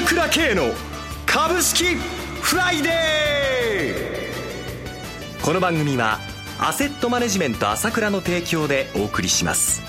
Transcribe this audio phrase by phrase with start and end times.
[0.00, 0.72] 朝倉慶の
[1.26, 5.44] 株式フライデー。
[5.44, 6.18] この番組は
[6.58, 9.82] アセットマネジメント朝倉の提供でお送りします。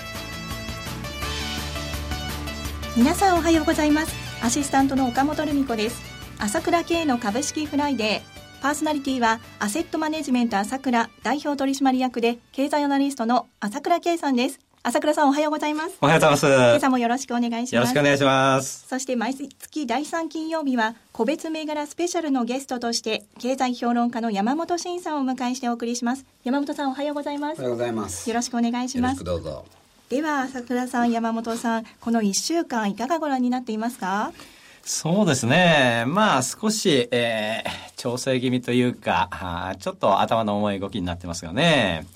[2.97, 4.13] 皆さんおはようございます。
[4.43, 6.01] アシスタントの岡本留美子です。
[6.39, 8.61] 朝倉慶の株式フライデー。
[8.61, 14.59] パーソナリティはアセットマネジメント朝倉代表取締役で経済アナリストの朝倉慶さんです。
[14.83, 15.97] 朝倉さんおはようございます。
[16.01, 16.47] おはようございます。
[16.47, 17.75] 今朝もよろしくお願いします。
[17.75, 18.87] よろしくお願いします。
[18.87, 26.25] そして毎月第3金曜日は個別銘柄スペシャルのゲストとして経済評論家の山本慎さんをお迎えしてお送りします。
[26.43, 27.59] 山本さんおはようございます。
[27.59, 28.27] おはようございます。
[28.27, 29.23] よろしくお願いします。
[29.23, 29.65] どうぞ。
[30.09, 34.33] では朝倉さん、山本さん、この1週間いかがご覧になっていますか？
[34.83, 36.05] そうですね。
[36.07, 42.07] まあ少し、えー、調整気味というか、ちょっと頭の重い動きになってますがね。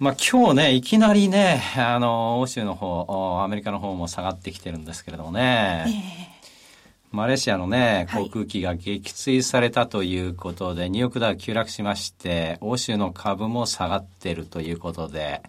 [0.00, 5.84] まあ今日ね、いきなりね、あの、欧州の方、アメリカの方も下がってきてるんですけれどもね。
[5.86, 15.42] えー、マレーシアのね、航空機が撃墜されたということで、はい、ニューヨークダウ急落しまして、欧州の株も下がってるということで、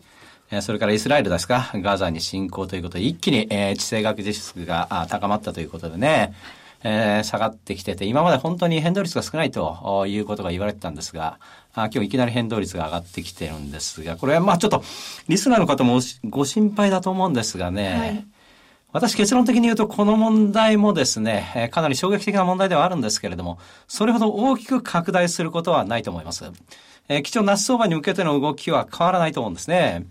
[0.60, 6.34] それからイスラエルですか、ガザに侵攻ということで、一気に、えー、地政学リスクが高まったということでね、
[6.84, 11.40] えー、下がってきてて、今まで本当に変動率が少ないということが言われてたんですが、
[11.74, 14.84] あ今日いきなり変動率が上がってきてるんですが、これはまあちょっと、
[15.28, 18.26] リスナーの方もご心配だと思うんですがね、はい、
[18.94, 26.46] 私結論的に言うとこの問題もですね、かなり衝撃的な問題ではあるんですけれども、それほど大きく拡大することはないと思います。
[27.08, 30.06] えー、基調那須相場に向けての動きは変わらないと思うんですね。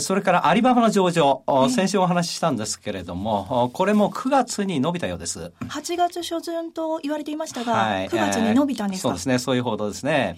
[0.00, 5.52] それからアリババの上場、先週お話ししたんですけれども、これも9月に伸びたようです。
[5.60, 10.34] 8月初旬と言われていましたが、はい、9月に伸びたんですか、そうですね、そういう報道ですね。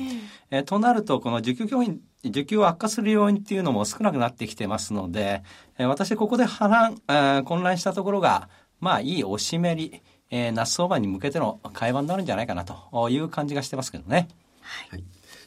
[0.50, 5.42] えー、となると、この需給教員、需給を悪化する要因っていうのも少なくなってきてますので、
[5.78, 14.28] えー、私ここで波乱、えー、混乱したところが、まあいい押しめり、えー、夏相場に向けての会話になるんじゃないかなという感じがしてますけどね。
[14.90, 15.05] はい。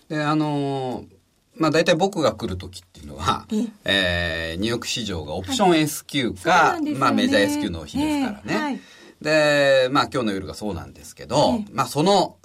[0.10, 1.21] で、あのー
[1.56, 3.46] まあ大体僕が来る時っていうのは、
[3.84, 8.42] えー、ニューヨーク市場がオプション S q か、はい、まあメジャー S q の日ですからね。
[8.46, 8.80] えーはい、
[9.22, 12.38] で、まあ今日の夜がそうなんですけど、えー、まあその、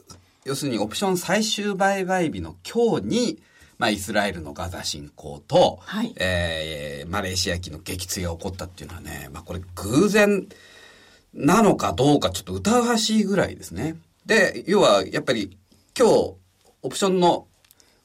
[0.44, 3.42] 要するにオプション最終売買日の今日に、
[3.78, 10.46] まあ、イスラエルのガザ侵攻と、はい、えー、マレーシア機の撃墜が起こったっていうのはね、まあこれ偶然
[11.34, 13.96] なのかどうかちょっと疑わしいぐらいですね。
[14.24, 15.56] で、要はやっぱり
[15.98, 16.34] 今日
[16.82, 17.46] オプションの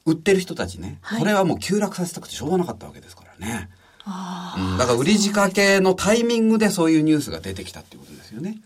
[0.04, 3.70] 売ってる人たちね、はい、これはもう急落させたくてしょうがなかったわけですからね。
[4.04, 8.60] うん、だから売り仕掛けのタイミングでそういうニュースが出てきたっていうことですよね。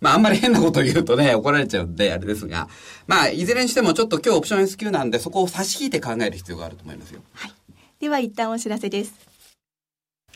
[0.00, 2.68] まああんまり変なこと言うとね、怒られちゃうんであれですが、
[3.06, 7.20] まあいずれにしてもちょっと今日オプション S q なんでそこを差し引いて考える必要があると思いますよ。
[7.34, 7.52] はい。
[8.00, 9.12] では一旦お知らせです。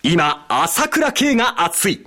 [0.02, 2.06] 今、朝倉慶が熱い。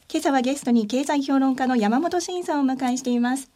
[0.13, 3.49] 今朝はゲストに経済評論家の山本伸さんをお迎えしています。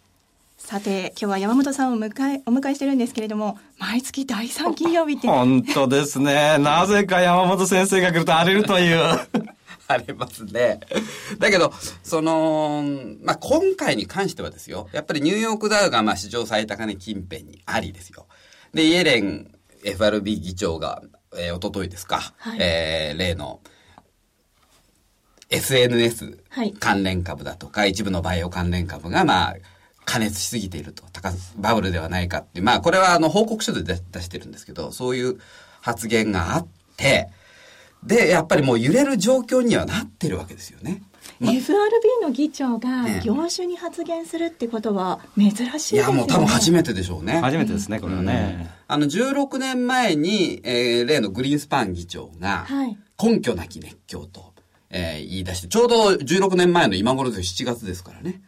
[0.57, 5.27] さて、今日は山本さんを迎え、お迎えしてるんですけれども、毎月第3金曜日って。
[5.27, 6.57] 本当ですね。
[6.59, 8.97] なぜか山本先生が来ると荒れるという。
[9.89, 10.79] 荒れますね。
[11.39, 11.73] だけど、
[12.03, 12.85] その、
[13.22, 14.87] まあ、今回に関してはですよ。
[14.93, 18.27] やっぱりニューヨークダウが、ま、史上最高値近辺にありですよ。
[18.73, 19.51] で、イエレン
[19.83, 21.03] FRB 議長が、
[21.35, 23.59] えー、おとといですか、はい、えー、例の、
[25.50, 26.40] SNS
[26.80, 29.56] 関連株だとか、はい、一部のバイオ関連株が、まあ、
[30.06, 35.40] 加熱しすぎていると、高バブルではないかって、まあ、これはあの報告書で出してるんですけど、そういう
[35.82, 37.30] 発言があって、
[38.03, 41.02] で、やっぱりもう揺れる状況にはなってるわけですよね。
[41.40, 41.82] ま、FRB
[42.22, 46.14] の議長が業種に発言するってことは珍しいですよね。
[46.14, 47.40] いや、もう多分初めてでしょうね。
[47.42, 48.58] 初めてですね、これはね。
[48.62, 52.68] うん、あの、16年前に、えー、例のグリーンスパン議長が、
[53.22, 54.53] 根拠なき熱狂と、
[54.97, 58.42] えー、言い出して、ちょうど16年前の今頃です7月ですからね。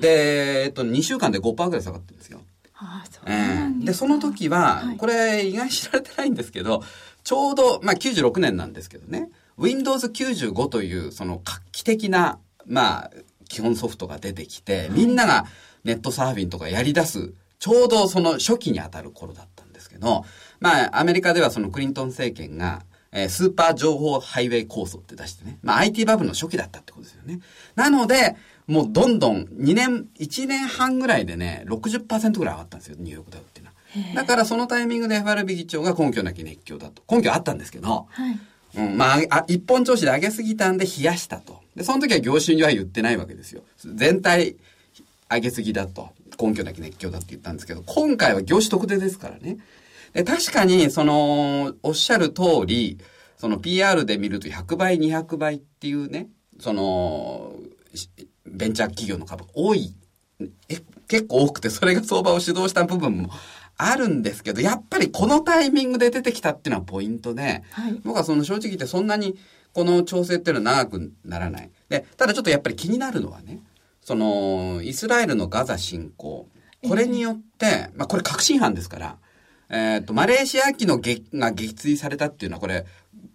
[0.00, 2.40] で、えっと、2週間で5%ぐらい下がってるんですよ。
[2.74, 6.82] ああ、そうなんでその時は、はい、これ意外に知られてないんですけど、
[7.24, 12.38] ちょうど、まあ96年なんですけどね、Windows 95というその画期的な
[12.68, 13.10] まあ、
[13.48, 15.46] 基本ソフトが出てきて、みんなが
[15.84, 20.24] ネットサーフィンとかやり出す、ちょうどその初期に当たる頃だったんですけど、
[20.60, 22.82] まあ、アメリカではそのクリントン政権が、
[23.12, 25.58] えー、スーパー情報ハイウェイ構想って出してね。
[25.62, 27.40] まあ IT バブルの初期だったってことですよね。
[27.74, 34.14] なので、もうどんどん2年、1年半ぐらいでね、60%ぐらい上がったんですよ、ニューヨークダウっていうのは。
[34.14, 37.02] だからそのタイミングで FRB 議長が根拠なき熱狂だと。
[37.10, 38.38] 根拠あったんですけど、はい、
[38.76, 41.60] うん、まあ、あ、一本調子で上げすぎたんで冷やしたと。
[41.74, 43.62] で、その時は業種には言ってないわけですよ。
[43.94, 44.56] 全体
[45.30, 46.10] 上げすぎだと。
[46.40, 49.58] 根拠なき熱狂だって言ったんですけど、今回は業種特定ですからね。
[50.18, 52.98] で、確かに、その、おっしゃる通り、
[53.36, 56.28] その PR で見ると100倍、200倍っていうね、
[56.58, 57.54] その、
[58.44, 59.94] ベンチャー企業の株多い、
[60.68, 63.30] え、結構多くて、それが相場を主導した部分も
[63.76, 69.38] あるんですけど、やっぱりこのタイミングで出てきたっていうのはポイントで、はい、僕はその正直言ってそんなに
[69.72, 71.70] この調整っていうのは長くならない。
[71.88, 73.60] で、ただちょっとやっぱり気になるのはね、
[74.02, 76.48] その、イスラエルのガザ侵攻、
[76.88, 79.18] これによって、まあこれ確信犯ですから、
[79.70, 82.86] えっ、ー、と、マレーシア機のげが撃墜されたっていうのは、これ、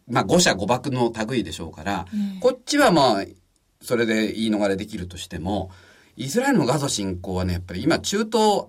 [0.08, 3.26] まあ、誤射誤爆の類でしょうから、うん、こっちはまあ、
[3.82, 5.72] それで言い逃れできるとしても、
[6.16, 8.68] イスラエルのガザ侵攻はね、やっぱり今中東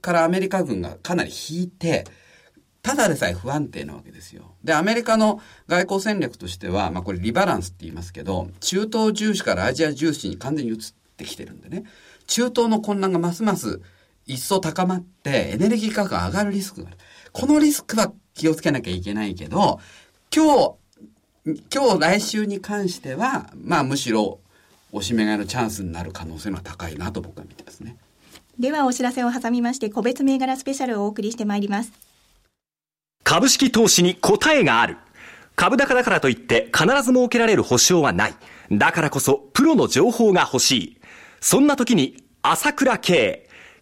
[0.00, 2.04] からアメリカ軍がかなり引いて、
[2.82, 4.54] ただでさえ不安定なわけですよ。
[4.64, 10.78] で、アメリカの外交戦略としては、まあこれリバランスって言いますけど、中東重視からアジア重視に完全に移っ
[11.16, 11.84] てきてるんでね、
[12.26, 13.80] 中東の混乱がますます
[14.30, 16.98] 一層高まってエネルギー価格が上がるリスクがある。
[17.32, 19.80] このリスクは気をつけなきゃいけないけど、
[20.34, 20.76] 今
[21.44, 24.38] 日、今日来週に関しては、まあむしろ
[24.92, 27.96] おしめ買いのチャンスになる可能性は高いなと僕は見てますね。
[28.58, 31.92] ではお知らせを挟みまして個別銘柄スペシャルをお送りしてまいります。
[33.24, 34.96] 株式投資に答えがある。
[35.56, 38.34] 株高だからといって必ず設けられる保証はない。
[38.70, 41.00] だからこそプロの情報が欲しい。
[41.40, 43.49] そんな時に朝倉慶。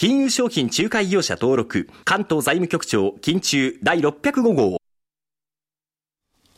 [0.00, 4.78] 金融商品仲介業者登録、関東財務局長、金中第605号。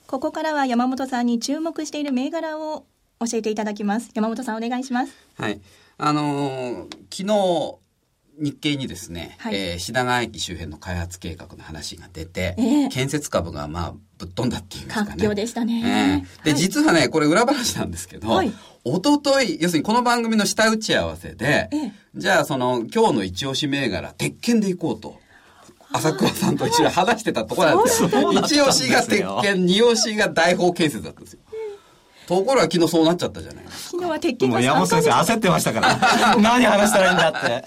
[0.07, 2.85] ここからは山本さんに注目している銘柄を
[3.19, 4.11] 教えていただきます。
[4.13, 5.15] 山本さんお願いします。
[5.39, 5.59] はい。
[5.97, 15.35] あのー、昨日、日経にですね、はい、えー、品川駅周辺の開発計画の話が出て、えー、建設株がまあぶっ飛んだっていうんですかね。
[15.35, 16.25] でしたね。
[16.37, 18.53] えー、で、はい、実はね、これ裏話なんですけど、はい、
[18.85, 25.19] 一昨日要するにこの番組の下打ち合わせで、えー、じゃあその今日の一押し銘柄、鉄拳でいこうと。
[25.93, 28.09] 朝倉さんと一緒に話してたところなんですよ。
[28.32, 31.41] 一押しが鉄拳、二押しが大法建設だったんですよ。
[32.29, 36.37] ところが昨日そうなっちゃったじゃない昨日は鉄拳が山本先生焦ってましたから。
[36.37, 37.65] 何話したらいいんだって。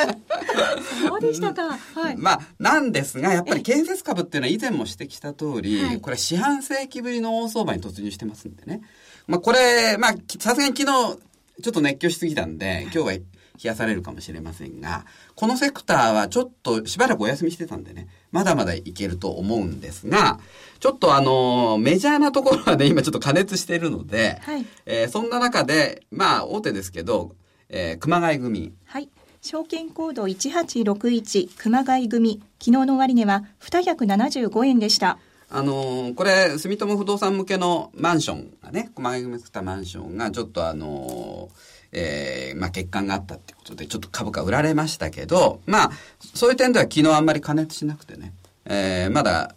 [1.05, 1.77] そうでしたか。
[1.77, 2.15] はい。
[2.15, 8.81] まあ、なんですが、やっぱり建設株っていうのは以前も指摘した通り、これ四半世紀ぶりの大相場に突入してますんでね。
[9.27, 11.17] まあ、これ、まあ、さすがに昨日、
[11.61, 13.21] ちょっと熱狂しすぎたんで、今日は冷
[13.69, 20.39] やされるかもしれませんが、このセクターはちょっとしばらくお休みしてたんでね、まだまだいけると思うんですが、
[20.79, 27.35] ちょっとあの、メジャーなところはね、今ちょっと加熱しているので、はい、えー、そんな中で、まあ、大手ですけど、
[27.69, 28.73] えー、熊谷組。
[28.85, 29.09] はい。
[29.41, 35.19] 証券コード1861熊谷組、昨日の終値は275円でした。
[35.55, 45.91] あのー、これ、住友不動産向けのマンションがね、熊谷組作ったマンションが、ちょっとあのーえー、まあ、欠陥があったっていうことで、ちょっと株価売られましたけど、まあ、
[46.33, 48.33] そういう点では昨日あんまり加熱しなくてね、
[48.65, 49.55] えー、まだ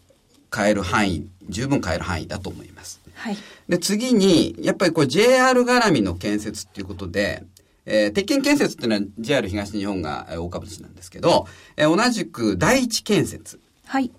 [0.50, 3.00] 買える範囲、十分買える範囲だと思います。
[3.14, 3.36] はい。
[3.68, 7.42] で、次に、やっぱりこれ JR 絡みの建設っていうことで、
[7.86, 13.58] えー、鉄筋建設っていうのは JR 東日本が大株主なんですけど、えー、同じく第一建設。
[13.86, 14.10] はい。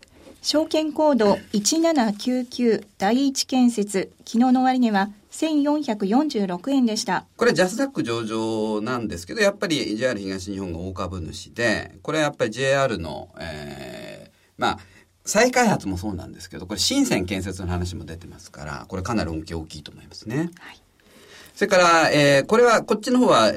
[0.42, 7.26] 証券コード1799第一建設、昨日の終値は1446円でした。
[7.36, 14.80] これジャスダック上場なんですけど、やっぱり JR 東日本が大株主で、これやっぱり JR の、えー、まあ、
[15.26, 20.50] 再開発もそうなんですけど、これ新線建設の話も出てますから、これかなり恩恵大きいと思いますね。
[20.60, 20.82] はい。
[21.54, 23.52] それから、えー、これは、こっちの方は、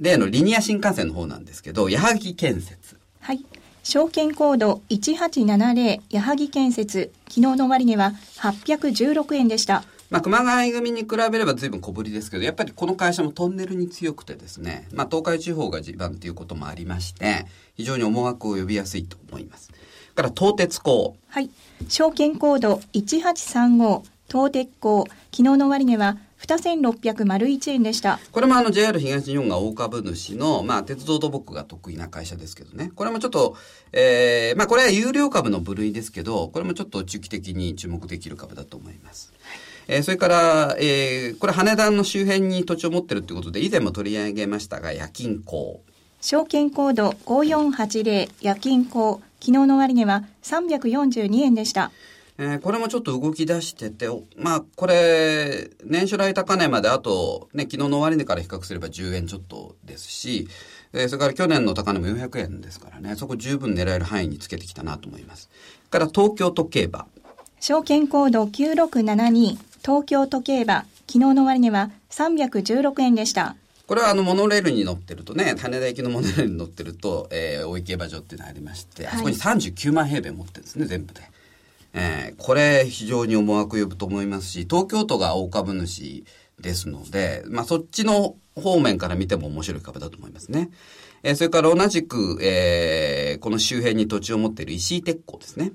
[0.00, 2.96] 例のリニア新幹線の方なんですけど、矢作建設。
[3.20, 3.44] はい。
[3.88, 9.84] 証券コード1870矢作建設、昨日の終値は816円でした。
[10.10, 19.70] まあ、熊谷組に比べれば随分小ぶりですけど、やっぱりこの会社もトンネルに強くてですね、まあ、東海地方が地盤ということもありまして、非常に思惑を呼びやすいと思います。
[20.16, 21.14] から東鉄工。
[21.28, 21.48] はい。
[21.88, 25.06] 証券コード1835、東鉄工。
[25.30, 28.20] 昨日の終値は2601円でした。
[28.30, 32.92] これもあの JR 東日本が大株主の、まあ、鉄道土木が得意な会社ですけどね。
[32.94, 33.56] これもちょっと、
[33.92, 39.32] えー、まあ、これは有料株の部類ですけど、これもちょっと中期的に注目できる株だと思います。
[39.88, 45.80] えー、それから、えー、これ羽田の周辺に土地を持ってるということで、以前も取り上げましたが、夜勤港。
[46.20, 49.20] 証券コード5480夜勤港。
[49.38, 51.92] 昨日の終値は342円でした。
[52.38, 60.48] えー、これもちょっと動き出してて、まあ、これ、年初来高値まであと、ね、昨日の終値から比較すれば10円ちょっとですし、
[60.92, 65.48] えー、それから去年の高値も400円ですからね、そこ十分狙える範囲につけてきたなと思います。
[65.90, 67.06] から東京都競馬。
[67.60, 70.84] 証券コード9672、東京都競馬。
[71.08, 73.56] 昨日の終値は316円でした。
[73.86, 81.22] これはあのモノレールに乗ってるとね、羽田行きのモノレールに乗ってると、えー、大井競馬場っていうのがありまして、あそこに39万平米持ってるんですね、全部で。
[81.98, 86.24] えー、これ非常に思惑呼ぶと思いますし、東京都が大株主
[86.60, 90.70] ですので、まあそっちの方面から見ても面白い株だと思いますね。
[91.22, 95.72] えー、それから同じく、えー、この周辺に土地を持っている石井鉄工ですね。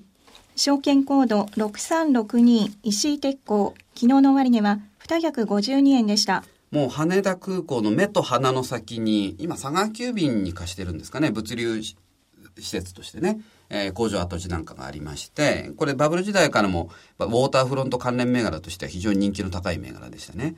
[0.55, 6.43] 証券コード6362石井鉄工、昨日の終値は252円でした。
[6.69, 11.95] もう羽田空港の目と鼻の先に、今佐川急便に貸してるんですかね、物流施
[12.59, 13.41] 設としてね。
[13.73, 20.55] えー、工場跡地なんかがありまして、これバブル時代からも、ウォーターフロント関連銘柄としては非常に人気の高い銘柄でしたね。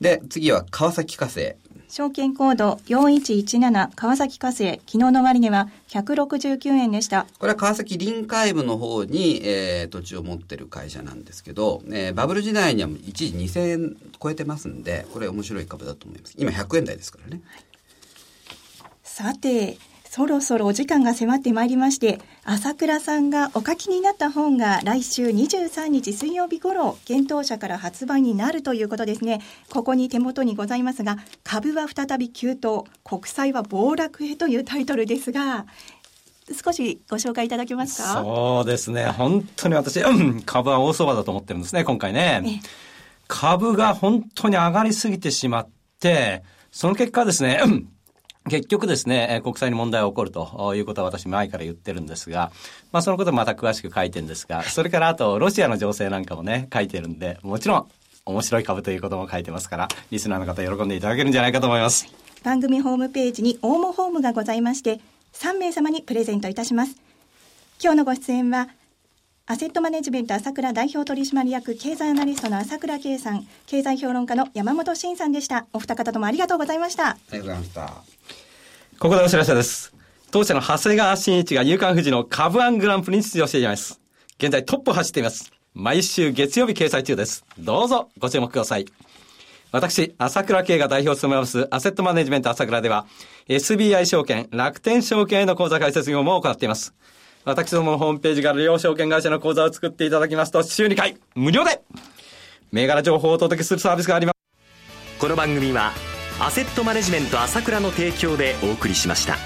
[0.00, 1.54] で、次は川崎火星。
[1.88, 7.26] 証券コード4117川崎火星、昨日の終値は169円でした。
[7.38, 16.34] これは川崎臨海部の方に、えー、土地を持ってる会社なんですけど、えー、バブル時代には一時2000円超えてますんで、これ面白い株だと思います。
[16.36, 17.42] 今100円台ですからね。
[19.02, 19.78] さて、
[20.10, 29.40] そろそろお時間が迫ってまいりまして、朝倉さんがお書きになった本が来週23日水曜日頃、検討者から発売になるということですね。
[29.68, 35.66] ここに手元にございますが、株は再び急騰、国債は暴落へというタイトルですが、
[36.64, 38.22] 少しご紹介いただけますか？
[38.22, 39.06] そうですね。
[39.06, 42.62] 本当に私、うん、株は大相場だと思ってるんですね、今回ね。
[43.26, 47.60] 株が本当に上がりすぎてしまって、その結果ですね、
[48.48, 52.52] 結局ですね、国際に問題が起こるということは私前から言ってるんですが、
[52.92, 57.86] まあそのことまた詳しく書いてるんですが、それからあとロシアの情勢なんかもね、書いてるんで、もちろん
[58.24, 62.06] 面白い株ということも書いてますから、リスナーの方喜んでいただけるんじゃないかと思います。
[62.44, 65.00] 番組ホームページに応募ホームがございまして、
[65.32, 66.96] 3名様にプレゼントいたします。
[67.82, 68.68] 今日のご出演は、
[69.48, 75.68] アセットマネジメント朝倉代表取締役経済アナリストの朝倉圭さん、経済評論家の山本慎さんでした。
[75.72, 77.10] お二方ともありがとうございました。
[77.10, 77.86] ありがとうございました。
[78.98, 79.94] ここでお知らせです。
[80.32, 84.00] 当社の長谷川慎一が夕刊富士の株アングランプリに出場しています。
[84.40, 85.52] 現在トップを走っています。
[85.74, 87.44] 毎週月曜日掲載中です。
[87.56, 88.86] どうぞご注目ください。
[89.70, 93.06] 私、朝倉慶が代表を務めますアセットマネジメント朝倉では、
[93.48, 96.94] SBI 証券、楽天証券への口座開設業務を行っています。
[97.46, 101.80] 私どものホームページから両証券会社の口座を作っていただきますと、週2回、無料で、
[102.72, 105.18] 銘柄情報をお届けするサービスがあります。
[105.18, 105.92] この番組は、
[106.38, 109.36] アセットマネジメント朝倉の提供でお送りしました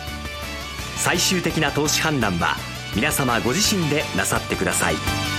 [0.96, 2.56] 最終的な投資判断は
[2.96, 5.29] 皆様ご自身でなさってください